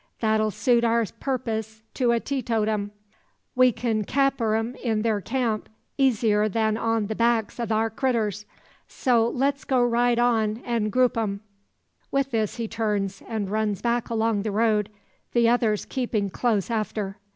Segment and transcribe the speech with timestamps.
[0.19, 2.89] That'll suit our purpiss to a teetotum.
[3.53, 8.47] We kin capter 'em in thar camp eezier than on the backs o' thar critters.
[8.87, 11.41] So, let's go right on an' grup 'em!"
[12.09, 14.89] With this he turns, and runs back along the road,
[15.33, 17.19] the others keeping close after.